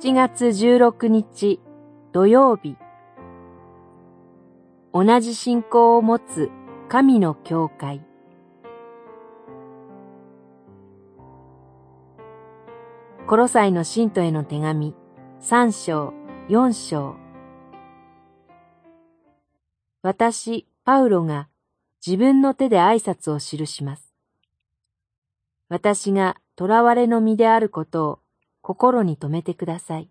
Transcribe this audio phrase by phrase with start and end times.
[0.00, 1.58] 7月16日
[2.12, 2.76] 土曜日。
[4.94, 6.52] 同じ信仰を持つ
[6.88, 8.06] 神の教会。
[13.26, 14.94] コロサイの信徒への手紙
[15.40, 16.14] 3章
[16.48, 17.16] 4章。
[20.02, 21.48] 私、パウロが
[22.06, 24.14] 自分の手で挨拶を記します。
[25.68, 28.18] 私が囚われの身であることを
[28.68, 30.10] 心に留めてください。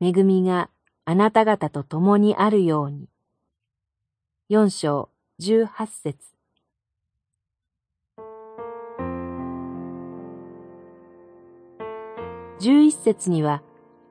[0.00, 0.70] 恵みが
[1.04, 3.08] あなた方と共にあるように。
[4.48, 6.16] 四章十八節
[12.60, 13.62] 十一節には、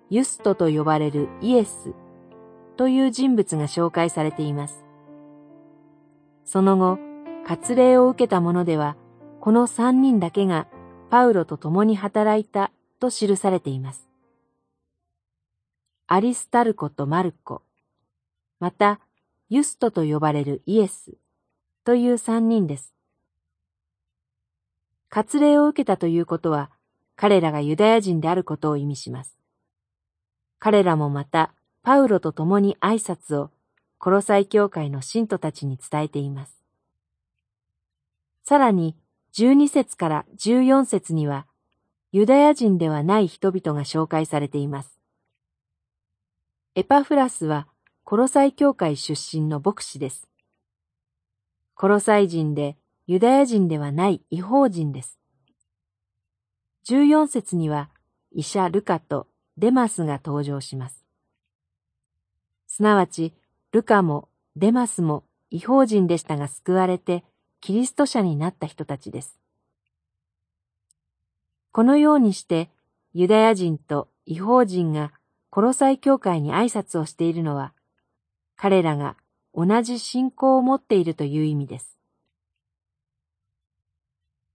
[0.10, 1.94] ユストと呼ばれるイエス
[2.76, 4.84] という人物が紹介されています。
[6.44, 7.00] その後、
[7.46, 8.98] 割礼を受けた者では、
[9.40, 10.68] この三人だけが
[11.10, 14.08] パウロと共に働いたと記されています。
[16.08, 17.62] アリスタルコとマルコ、
[18.62, 19.02] また
[19.50, 21.16] ユストと呼ばれるイエス
[21.84, 22.94] という三人です。
[25.10, 26.72] 割礼を受けたということは、
[27.18, 29.38] 彼らがユダヤ人であることを意味します。
[30.58, 33.52] 彼らもまた、パウロと共に挨拶を、
[33.98, 36.64] コロサイ教会の信徒たちに伝えています。
[38.46, 38.96] さらに、
[39.34, 41.46] 12節から14節には、
[42.16, 45.00] ユダヤ人ではない人々が紹介されています。
[46.76, 47.68] エパフラスは
[48.04, 50.28] コロサイ教会出身の牧師です。
[51.74, 55.18] コロサイ人でユダヤ人ではない違法人です。
[56.86, 57.90] 14節には
[58.32, 59.26] 医者ルカと
[59.58, 61.04] デマスが登場します。
[62.68, 63.34] すなわち、
[63.72, 67.24] ルカもデマスも違法人でしたが救われて
[67.60, 69.43] キリスト者になった人たちです。
[71.74, 72.70] このようにして、
[73.14, 75.12] ユダヤ人と違法人が
[75.50, 77.74] コロサイ教会に挨拶をしているのは、
[78.56, 79.18] 彼らが
[79.56, 81.98] 同じ信仰を持っているという意味です。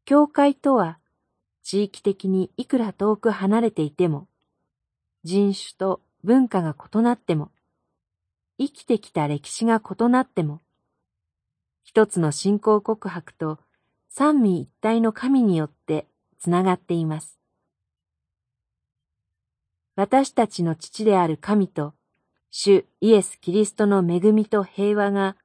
[0.04, 1.00] 教会とは、
[1.64, 4.28] 地域的にいくら遠く離れていても、
[5.24, 7.50] 人種と文化が異なっても、
[8.60, 10.60] 生きてきた歴史が異なっても、
[11.82, 13.58] 一つの信仰告白と
[14.08, 16.06] 三位一体の神によって
[16.38, 17.38] つながっています。
[19.96, 21.94] 私たちの父である神と、
[22.50, 25.36] 主イエス・キリストの恵みと平和が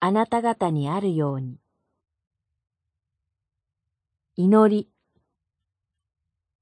[0.00, 1.58] あなた方にあるように。
[4.36, 4.88] 祈り。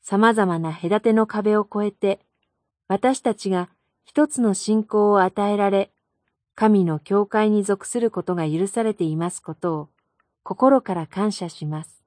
[0.03, 2.21] 様々な隔ての壁を越えて、
[2.87, 3.71] 私たちが
[4.05, 5.91] 一つの信仰を与えられ、
[6.55, 9.89] 神の教会に属することが許されていますことを
[10.43, 11.98] 心から感謝します。